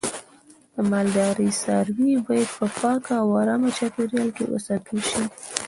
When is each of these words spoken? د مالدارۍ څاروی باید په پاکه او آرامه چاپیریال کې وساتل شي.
د 0.73 0.75
مالدارۍ 0.91 1.49
څاروی 1.61 2.11
باید 2.27 2.49
په 2.57 2.65
پاکه 2.79 3.13
او 3.21 3.27
آرامه 3.41 3.69
چاپیریال 3.77 4.29
کې 4.35 4.43
وساتل 4.53 4.99
شي. 5.09 5.23